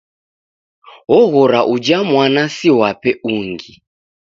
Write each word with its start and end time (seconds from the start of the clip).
Oghora 1.19 1.59
uja 1.73 1.97
mwana 2.09 2.43
siwape 2.55 3.11
ungi. 3.33 3.73